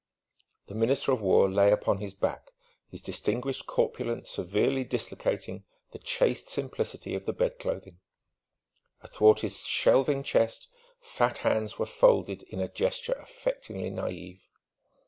The 0.65 0.73
Minister 0.73 1.11
of 1.11 1.21
War 1.21 1.47
lay 1.47 1.71
upon 1.71 1.99
his 1.99 2.15
back, 2.15 2.49
his 2.89 3.01
distinguished 3.01 3.67
corpulence 3.67 4.31
severely 4.31 4.83
dislocating 4.83 5.63
the 5.91 5.99
chaste 5.99 6.49
simplicity 6.49 7.13
of 7.13 7.25
the 7.27 7.33
bed 7.33 7.59
clothing. 7.59 7.99
Athwart 9.03 9.41
his 9.41 9.63
shelving 9.67 10.23
chest, 10.23 10.69
fat 10.99 11.37
hands 11.45 11.77
were 11.77 11.85
folded 11.85 12.41
in 12.41 12.59
a 12.59 12.67
gesture 12.67 13.13
affectingly 13.21 13.91
naïve. 13.91 14.41